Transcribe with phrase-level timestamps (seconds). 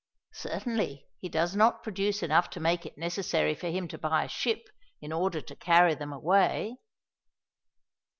[0.33, 4.27] Certainly he does not produce enough to make it necessary for him to buy a
[4.27, 4.67] ship
[4.99, 6.77] in order to carry them away."